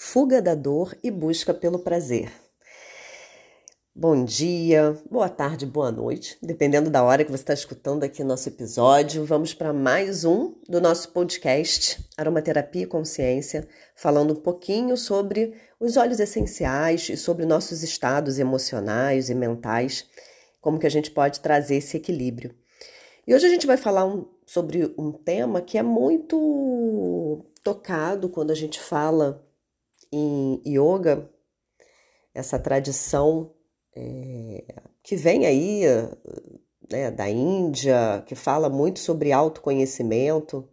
[0.00, 2.30] fuga da dor e busca pelo prazer.
[3.92, 8.48] Bom dia, boa tarde, boa noite, dependendo da hora que você está escutando aqui nosso
[8.48, 9.24] episódio.
[9.24, 15.96] Vamos para mais um do nosso podcast Aromaterapia e Consciência, falando um pouquinho sobre os
[15.96, 20.06] óleos essenciais e sobre nossos estados emocionais e mentais,
[20.60, 22.54] como que a gente pode trazer esse equilíbrio.
[23.26, 28.52] E hoje a gente vai falar um, sobre um tema que é muito tocado quando
[28.52, 29.44] a gente fala
[30.12, 31.30] em yoga,
[32.34, 33.52] essa tradição
[33.94, 34.64] é,
[35.02, 35.82] que vem aí
[36.90, 40.68] né, da Índia, que fala muito sobre autoconhecimento,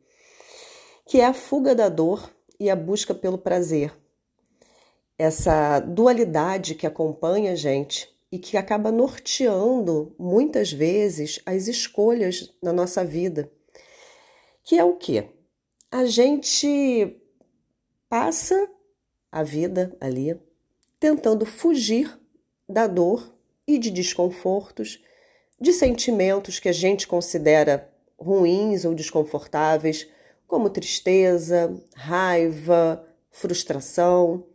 [1.05, 3.93] que é a fuga da dor e a busca pelo prazer.
[5.17, 12.73] Essa dualidade que acompanha a gente e que acaba norteando muitas vezes as escolhas na
[12.73, 13.49] nossa vida.
[14.63, 15.29] Que é o quê?
[15.91, 17.15] A gente
[18.09, 18.69] passa
[19.35, 20.39] a vida ali,
[20.97, 22.17] tentando fugir
[22.69, 23.35] da dor
[23.67, 25.03] e de desconfortos,
[25.59, 30.07] de sentimentos que a gente considera ruins ou desconfortáveis,
[30.47, 34.47] como tristeza, raiva, frustração,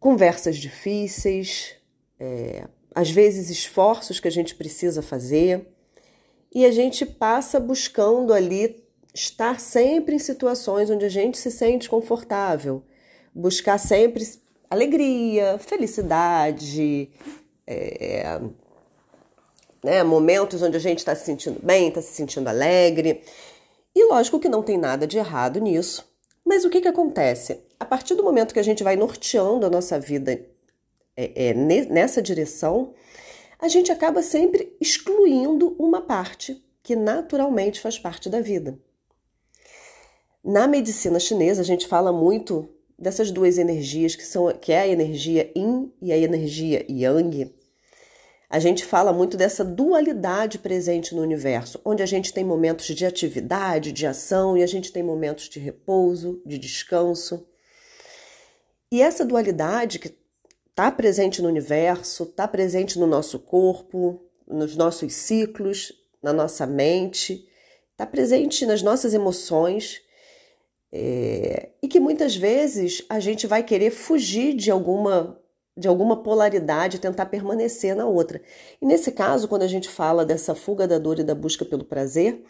[0.00, 1.74] conversas difíceis,
[2.18, 5.68] é, às vezes esforços que a gente precisa fazer,
[6.54, 8.82] e a gente passa buscando ali
[9.14, 12.82] estar sempre em situações onde a gente se sente confortável,
[13.38, 14.28] buscar sempre
[14.68, 17.08] alegria, felicidade,
[17.64, 18.40] é,
[19.82, 23.22] né, momentos onde a gente está se sentindo bem, está se sentindo alegre.
[23.94, 26.06] E lógico que não tem nada de errado nisso.
[26.44, 27.62] Mas o que, que acontece?
[27.78, 30.32] A partir do momento que a gente vai norteando a nossa vida
[31.16, 32.92] é, é, nessa direção,
[33.60, 38.78] a gente acaba sempre excluindo uma parte que naturalmente faz parte da vida.
[40.42, 42.68] Na medicina chinesa, a gente fala muito
[42.98, 47.54] dessas duas energias, que, são, que é a energia yin e a energia yang.
[48.50, 53.04] A gente fala muito dessa dualidade presente no universo, onde a gente tem momentos de
[53.04, 57.46] atividade, de ação, e a gente tem momentos de repouso, de descanso.
[58.90, 60.16] E essa dualidade que
[60.70, 67.46] está presente no universo, está presente no nosso corpo, nos nossos ciclos, na nossa mente,
[67.92, 70.00] está presente nas nossas emoções
[70.92, 75.38] é, e que muitas vezes a gente vai querer fugir de alguma
[75.76, 78.42] de alguma polaridade, tentar permanecer na outra.
[78.82, 81.84] E nesse caso, quando a gente fala dessa fuga da dor e da busca pelo
[81.84, 82.42] prazer,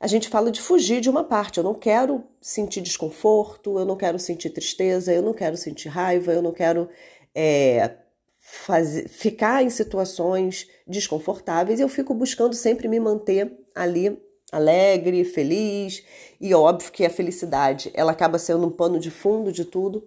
[0.00, 1.58] a gente fala de fugir de uma parte.
[1.58, 6.32] Eu não quero sentir desconforto, eu não quero sentir tristeza, eu não quero sentir raiva,
[6.32, 6.88] eu não quero
[7.32, 7.98] é,
[8.40, 11.78] fazer, ficar em situações desconfortáveis.
[11.78, 14.20] Eu fico buscando sempre me manter ali
[14.56, 16.02] alegre, feliz,
[16.40, 20.06] e óbvio que a felicidade ela acaba sendo um pano de fundo de tudo,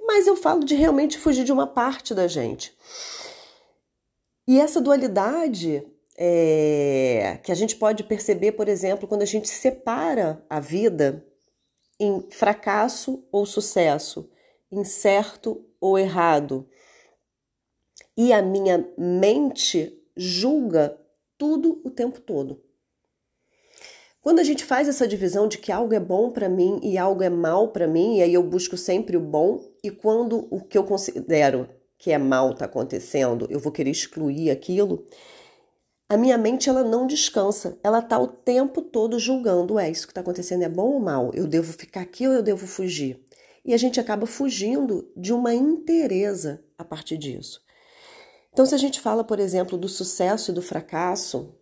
[0.00, 2.76] mas eu falo de realmente fugir de uma parte da gente.
[4.46, 5.82] E essa dualidade
[6.16, 11.24] é, que a gente pode perceber, por exemplo, quando a gente separa a vida
[11.98, 14.30] em fracasso ou sucesso,
[14.70, 16.68] em certo ou errado.
[18.16, 20.98] E a minha mente julga
[21.38, 22.62] tudo o tempo todo.
[24.24, 27.22] Quando a gente faz essa divisão de que algo é bom para mim e algo
[27.22, 30.78] é mal para mim, e aí eu busco sempre o bom, e quando o que
[30.78, 31.68] eu considero
[31.98, 35.06] que é mal está acontecendo, eu vou querer excluir aquilo,
[36.08, 40.12] a minha mente ela não descansa, ela está o tempo todo julgando, é isso que
[40.12, 41.30] está acontecendo é bom ou mal?
[41.34, 43.22] Eu devo ficar aqui ou eu devo fugir?
[43.62, 47.60] E a gente acaba fugindo de uma inteireza a partir disso.
[48.54, 51.54] Então, se a gente fala, por exemplo, do sucesso e do fracasso,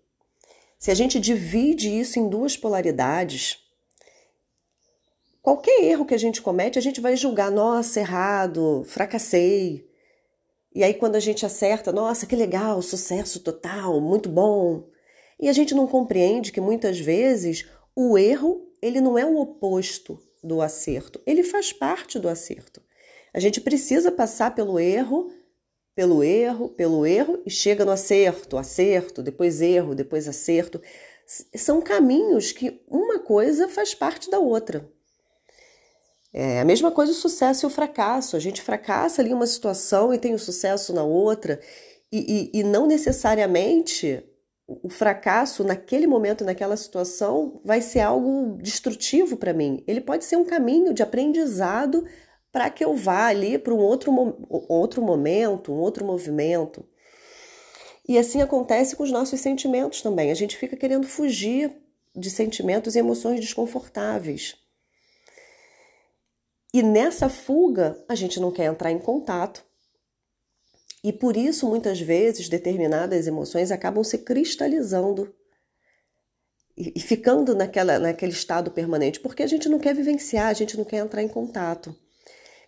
[0.82, 3.56] se a gente divide isso em duas polaridades,
[5.40, 9.88] qualquer erro que a gente comete, a gente vai julgar, nossa, errado, fracassei.
[10.74, 14.88] E aí quando a gente acerta, nossa, que legal, sucesso total, muito bom.
[15.38, 20.20] E a gente não compreende que muitas vezes o erro, ele não é o oposto
[20.42, 22.82] do acerto, ele faz parte do acerto.
[23.32, 25.32] A gente precisa passar pelo erro
[25.94, 30.80] pelo erro, pelo erro e chega no acerto, acerto, depois erro, depois acerto.
[31.54, 34.88] São caminhos que uma coisa faz parte da outra.
[36.32, 38.36] É a mesma coisa o sucesso e o fracasso.
[38.36, 41.60] A gente fracassa ali uma situação e tem o sucesso na outra,
[42.10, 44.22] e, e, e não necessariamente
[44.66, 49.82] o fracasso naquele momento, naquela situação, vai ser algo destrutivo para mim.
[49.86, 52.04] Ele pode ser um caminho de aprendizado
[52.52, 54.12] para que eu vá ali para um outro,
[54.68, 56.84] outro momento, um outro movimento.
[58.06, 60.30] E assim acontece com os nossos sentimentos também.
[60.30, 61.72] A gente fica querendo fugir
[62.14, 64.54] de sentimentos e emoções desconfortáveis.
[66.74, 69.64] E nessa fuga, a gente não quer entrar em contato.
[71.02, 75.34] E por isso, muitas vezes, determinadas emoções acabam se cristalizando
[76.76, 80.84] e, ficando naquela, naquele estado permanente, porque a gente não quer vivenciar, a gente não
[80.84, 81.94] quer entrar em contato.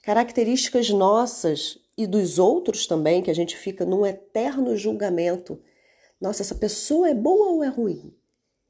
[0.05, 5.59] Características nossas e dos outros também, que a gente fica num eterno julgamento.
[6.21, 8.15] Nossa, essa pessoa é boa ou é ruim?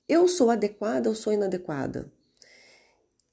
[0.08, 2.08] Eu sou adequada ou sou inadequada?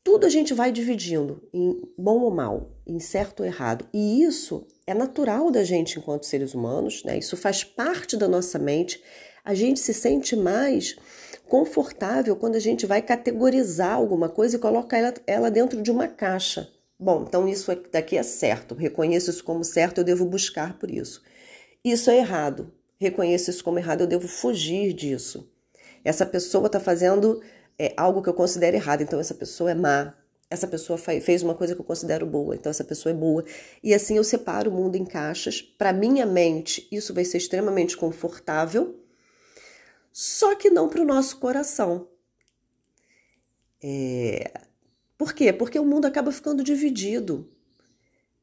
[0.03, 3.87] Tudo a gente vai dividindo em bom ou mal, em certo ou errado.
[3.93, 7.19] E isso é natural da gente enquanto seres humanos, né?
[7.19, 8.99] Isso faz parte da nossa mente.
[9.45, 10.95] A gente se sente mais
[11.47, 16.07] confortável quando a gente vai categorizar alguma coisa e coloca ela, ela dentro de uma
[16.07, 16.67] caixa.
[17.01, 21.23] Bom, então isso daqui é certo, reconheço isso como certo, eu devo buscar por isso.
[21.83, 25.51] Isso é errado, reconheço isso como errado, eu devo fugir disso.
[26.03, 27.41] Essa pessoa está fazendo
[27.77, 30.13] é, algo que eu considero errado, então essa pessoa é má.
[30.49, 33.43] Essa pessoa fez uma coisa que eu considero boa, então essa pessoa é boa.
[33.81, 35.61] E assim eu separo o mundo em caixas.
[35.61, 39.01] Para minha mente, isso vai ser extremamente confortável
[40.11, 42.07] só que não para o nosso coração.
[43.81, 44.51] É...
[45.21, 45.53] Por quê?
[45.53, 47.47] Porque o mundo acaba ficando dividido.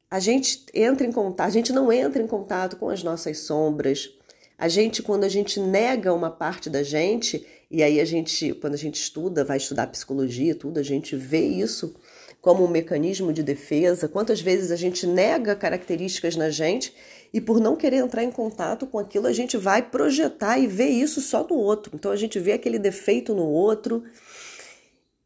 [0.09, 4.09] A gente entra em contato, a gente não entra em contato com as nossas sombras.
[4.57, 8.75] A gente, quando a gente nega uma parte da gente, e aí a gente, quando
[8.75, 11.93] a gente estuda, vai estudar psicologia e tudo, a gente vê isso
[12.39, 14.07] como um mecanismo de defesa.
[14.07, 16.93] Quantas vezes a gente nega características na gente
[17.33, 20.87] e por não querer entrar em contato com aquilo, a gente vai projetar e ver
[20.87, 21.91] isso só no outro.
[21.93, 24.01] Então a gente vê aquele defeito no outro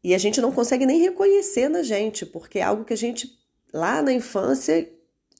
[0.04, 3.26] e a gente não consegue nem reconhecer na gente, porque é algo que a gente
[3.72, 4.86] lá na infância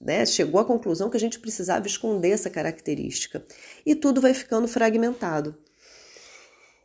[0.01, 3.45] né, chegou à conclusão que a gente precisava esconder essa característica.
[3.85, 5.55] E tudo vai ficando fragmentado.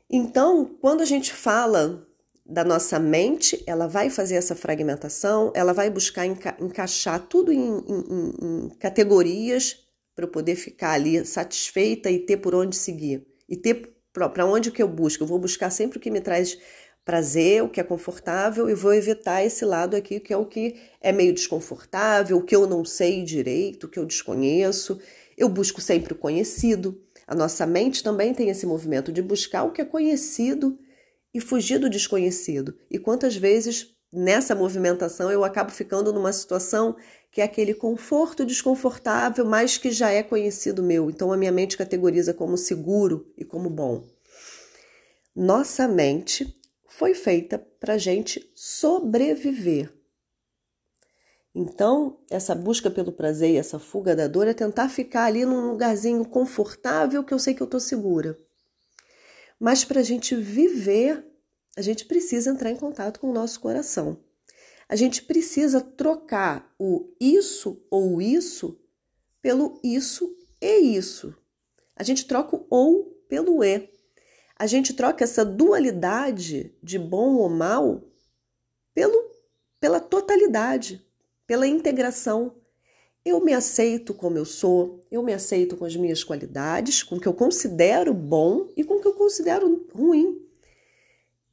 [0.10, 2.06] Então, quando a gente fala
[2.46, 7.78] da nossa mente, ela vai fazer essa fragmentação, ela vai buscar enca encaixar tudo em,
[7.78, 9.86] em, em categorias
[10.16, 13.26] para eu poder ficar ali satisfeita e ter por onde seguir.
[13.48, 15.24] E ter para onde que eu busco?
[15.24, 16.58] Eu vou buscar sempre o que me traz
[17.06, 20.76] prazer, o que é confortável, e vou evitar esse lado aqui que é o que
[21.02, 25.00] é meio desconfortável, o que eu não sei direito, o que eu desconheço.
[25.38, 27.02] Eu busco sempre o conhecido.
[27.26, 30.78] A nossa mente também tem esse movimento de buscar o que é conhecido
[31.34, 32.76] e fugir do desconhecido.
[32.90, 36.96] E quantas vezes nessa movimentação eu acabo ficando numa situação
[37.32, 41.10] que é aquele conforto desconfortável, mas que já é conhecido meu.
[41.10, 44.04] Então a minha mente categoriza como seguro e como bom.
[45.36, 46.59] Nossa mente
[47.00, 49.90] foi feita para a gente sobreviver.
[51.56, 55.70] Então, essa busca pelo prazer e essa fuga da dor é tentar ficar ali num
[55.72, 58.38] lugarzinho confortável que eu sei que eu estou segura.
[59.58, 61.26] Mas para a gente viver,
[61.78, 64.22] a gente precisa entrar em contato com o nosso coração.
[64.90, 68.78] A gente precisa trocar o isso ou isso
[69.42, 71.34] pelo isso e isso.
[71.96, 73.99] A gente troca o ou pelo e.
[74.60, 78.04] A gente troca essa dualidade de bom ou mal
[78.94, 79.32] pelo,
[79.80, 81.02] pela totalidade,
[81.48, 82.58] pela integração.
[83.24, 87.22] Eu me aceito como eu sou, eu me aceito com as minhas qualidades, com o
[87.22, 90.46] que eu considero bom e com o que eu considero ruim,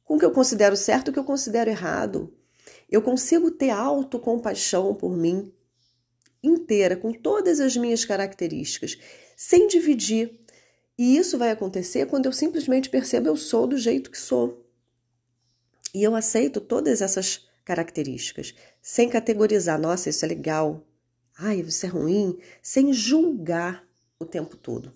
[0.03, 2.33] com o que eu considero certo e o que eu considero errado.
[2.89, 5.53] Eu consigo ter autocompaixão por mim
[6.43, 8.97] inteira, com todas as minhas características,
[9.35, 10.41] sem dividir.
[10.97, 14.65] E isso vai acontecer quando eu simplesmente percebo eu sou do jeito que sou.
[15.93, 20.83] E eu aceito todas essas características, sem categorizar, nossa, isso é legal,
[21.37, 23.85] ai, isso é ruim, sem julgar
[24.19, 24.93] o tempo todo.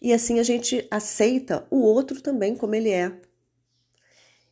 [0.00, 3.12] E assim a gente aceita o outro também como ele é.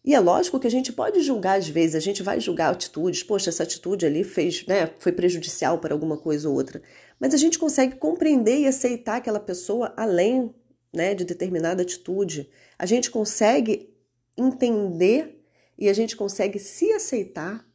[0.05, 3.23] E é lógico que a gente pode julgar às vezes, a gente vai julgar atitudes,
[3.23, 6.83] poxa, essa atitude ali fez, né, foi prejudicial para alguma coisa ou outra.
[7.19, 10.55] Mas a gente consegue compreender e aceitar aquela pessoa além,
[10.93, 12.51] né, de determinada atitude.
[12.79, 13.95] A gente consegue
[14.37, 15.45] entender
[15.79, 17.67] e a gente consegue se aceitar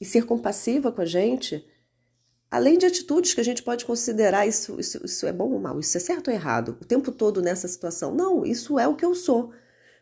[0.00, 1.64] e ser compassiva com a gente
[2.50, 5.78] Além de atitudes que a gente pode considerar isso, isso, isso é bom ou mal,
[5.78, 8.14] isso é certo ou errado, o tempo todo nessa situação.
[8.14, 9.52] Não, isso é o que eu sou.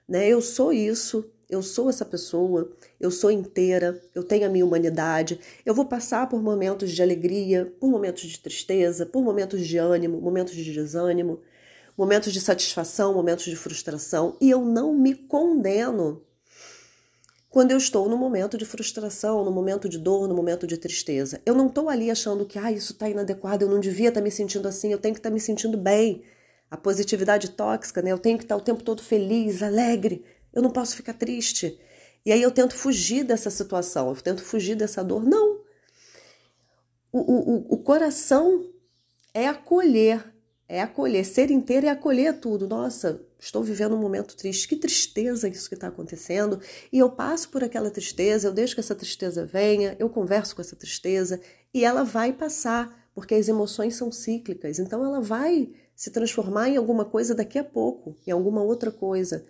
[0.09, 0.29] Né?
[0.29, 5.39] Eu sou isso, eu sou essa pessoa, eu sou inteira, eu tenho a minha humanidade,
[5.65, 10.21] eu vou passar por momentos de alegria, por momentos de tristeza, por momentos de ânimo,
[10.21, 11.41] momentos de desânimo,
[11.97, 16.23] momentos de satisfação, momentos de frustração, e eu não me condeno
[17.49, 21.41] quando eu estou no momento de frustração, no momento de dor, no momento de tristeza.
[21.47, 24.25] Eu não estou ali achando que ah, isso está inadequado, eu não devia estar tá
[24.25, 26.23] me sentindo assim, eu tenho que estar tá me sentindo bem.
[26.71, 28.13] A positividade tóxica, né?
[28.13, 30.23] Eu tenho que estar tá o tempo todo feliz, alegre,
[30.57, 31.79] eu não posso ficar triste.
[32.25, 35.23] E aí eu tento fugir dessa situação, eu tento fugir dessa dor.
[35.23, 35.61] Não,
[37.13, 38.73] o, o, o coração
[39.35, 40.35] é acolher,
[40.67, 41.27] é acolher.
[41.27, 42.67] Ser inteiro é acolher tudo.
[42.67, 44.67] Nossa, estou vivendo um momento triste.
[44.67, 46.59] Que tristeza isso que está acontecendo.
[46.91, 50.63] E eu passo por aquela tristeza, eu deixo que essa tristeza venha, eu converso com
[50.63, 51.39] essa tristeza
[51.73, 54.79] e ela vai passar, porque as emoções são cíclicas.
[54.79, 59.45] Então ela vai se transformar em alguma coisa daqui a pouco, em alguma outra coisa.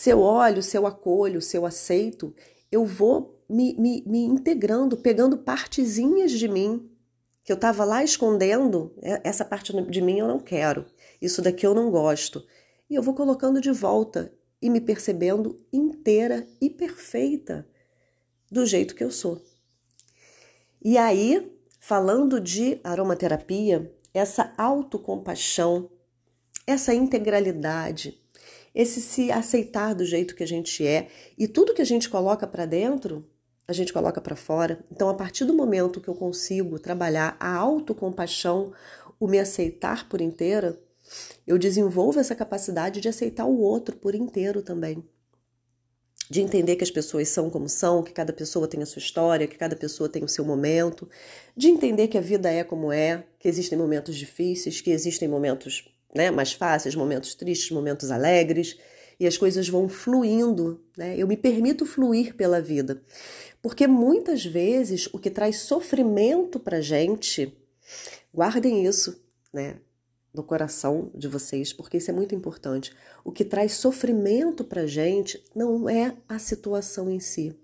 [0.00, 2.34] Se eu olho, se eu acolho, se eu aceito,
[2.72, 6.90] eu vou me, me, me integrando, pegando partezinhas de mim
[7.44, 8.94] que eu estava lá escondendo.
[9.02, 10.86] É, essa parte de mim eu não quero,
[11.20, 12.42] isso daqui eu não gosto.
[12.88, 17.68] E eu vou colocando de volta e me percebendo inteira e perfeita
[18.50, 19.38] do jeito que eu sou.
[20.82, 25.90] E aí, falando de aromaterapia, essa autocompaixão,
[26.66, 28.18] essa integralidade,
[28.74, 32.46] esse se aceitar do jeito que a gente é e tudo que a gente coloca
[32.46, 33.28] para dentro,
[33.66, 34.84] a gente coloca para fora.
[34.90, 38.72] Então, a partir do momento que eu consigo trabalhar a autocompaixão,
[39.18, 40.80] o me aceitar por inteira,
[41.46, 45.04] eu desenvolvo essa capacidade de aceitar o outro por inteiro também.
[46.28, 49.48] De entender que as pessoas são como são, que cada pessoa tem a sua história,
[49.48, 51.08] que cada pessoa tem o seu momento,
[51.56, 55.92] de entender que a vida é como é, que existem momentos difíceis, que existem momentos
[56.14, 58.78] né, mais fáceis, momentos tristes, momentos alegres,
[59.18, 61.14] e as coisas vão fluindo, né?
[61.16, 63.02] Eu me permito fluir pela vida.
[63.60, 67.54] Porque muitas vezes o que traz sofrimento pra gente,
[68.32, 69.78] guardem isso, né?
[70.32, 72.96] No coração de vocês, porque isso é muito importante.
[73.22, 77.54] O que traz sofrimento pra gente não é a situação em si,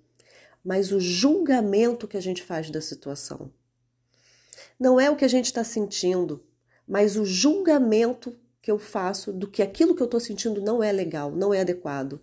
[0.63, 3.51] mas o julgamento que a gente faz da situação.
[4.79, 6.45] Não é o que a gente está sentindo,
[6.87, 10.91] mas o julgamento que eu faço do que aquilo que eu estou sentindo não é
[10.93, 12.21] legal, não é adequado.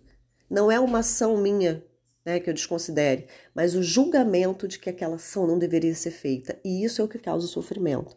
[0.48, 1.82] Não é uma ação minha
[2.24, 6.58] né, que eu desconsidere, mas o julgamento de que aquela ação não deveria ser feita.
[6.64, 8.16] E isso é o que causa o sofrimento.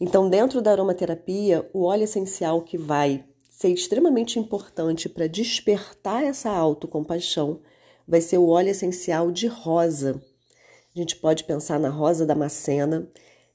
[0.00, 6.50] Então, dentro da aromaterapia, o óleo essencial que vai ser extremamente importante para despertar essa
[6.50, 7.60] autocompaixão
[8.06, 10.20] vai ser o óleo essencial de rosa.
[10.94, 13.08] A gente pode pensar na rosa damascena,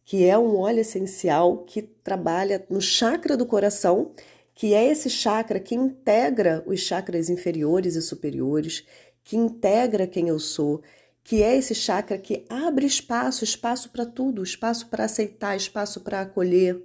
[0.09, 4.11] que é um óleo essencial que trabalha no chakra do coração,
[4.55, 8.83] que é esse chakra que integra os chakras inferiores e superiores,
[9.23, 10.81] que integra quem eu sou,
[11.23, 16.21] que é esse chakra que abre espaço, espaço para tudo, espaço para aceitar, espaço para
[16.21, 16.81] acolher.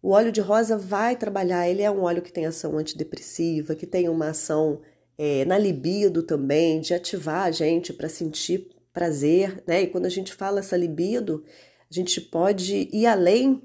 [0.00, 3.86] O óleo de rosa vai trabalhar, ele é um óleo que tem ação antidepressiva, que
[3.86, 4.80] tem uma ação
[5.18, 9.82] é, na libido também, de ativar a gente para sentir prazer, né?
[9.82, 11.44] E quando a gente fala essa libido,
[11.90, 13.62] a gente pode ir além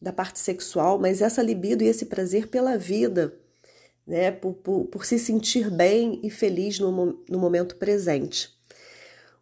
[0.00, 3.38] da parte sexual, mas essa libido e esse prazer pela vida,
[4.04, 4.32] né?
[4.32, 6.90] Por, por, por se sentir bem e feliz no,
[7.28, 8.50] no momento presente.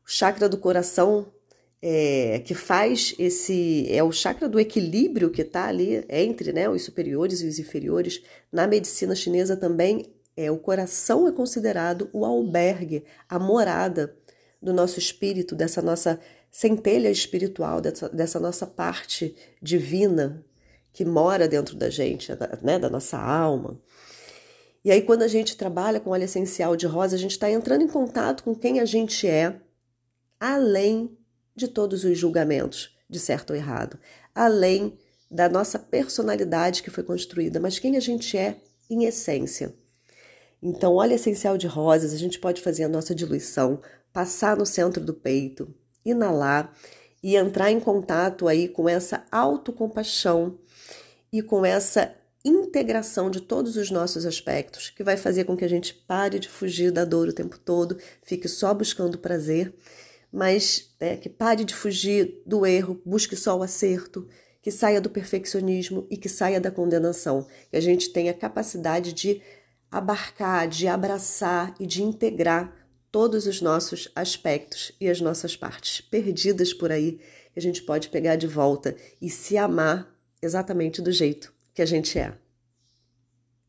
[0.04, 1.32] O chakra do coração
[1.80, 6.82] é, que faz esse é o chakra do equilíbrio que está ali entre né, os
[6.82, 8.22] superiores e os inferiores.
[8.52, 14.14] Na medicina chinesa também é o coração é considerado o albergue, a morada
[14.60, 20.44] do nosso espírito, dessa nossa centelha espiritual, dessa, dessa nossa parte divina
[20.92, 23.80] que mora dentro da gente, né, da nossa alma.
[24.84, 27.82] E aí, quando a gente trabalha com óleo essencial de rosa, a gente está entrando
[27.82, 29.60] em contato com quem a gente é,
[30.38, 31.16] além
[31.54, 33.98] de todos os julgamentos de certo ou errado,
[34.34, 34.98] além
[35.30, 38.56] da nossa personalidade que foi construída, mas quem a gente é
[38.88, 39.74] em essência.
[40.62, 43.80] Então, óleo essencial de rosas, a gente pode fazer a nossa diluição,
[44.12, 45.74] passar no centro do peito,
[46.10, 46.72] inalar
[47.22, 50.58] e entrar em contato aí com essa autocompaixão
[51.32, 52.14] e com essa
[52.44, 56.48] integração de todos os nossos aspectos, que vai fazer com que a gente pare de
[56.48, 59.74] fugir da dor o tempo todo, fique só buscando prazer,
[60.32, 64.26] mas né, que pare de fugir do erro, busque só o acerto,
[64.62, 69.42] que saia do perfeccionismo e que saia da condenação, que a gente tenha capacidade de
[69.90, 72.72] abarcar, de abraçar e de integrar
[73.10, 77.20] todos os nossos aspectos e as nossas partes perdidas por aí,
[77.52, 81.86] que a gente pode pegar de volta e se amar exatamente do jeito que a
[81.86, 82.34] gente é.